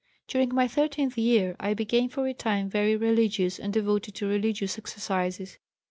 [0.27, 4.79] "During my thirteenth year I became for a time very religious and devoted to religious
[4.79, 5.59] exercises.